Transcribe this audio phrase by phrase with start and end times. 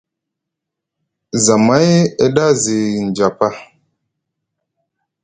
[1.43, 1.89] Zamay
[2.23, 3.47] e ɗa zi njapa.